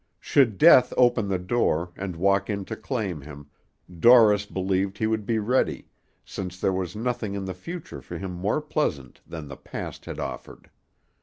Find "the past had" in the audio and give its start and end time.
9.47-10.17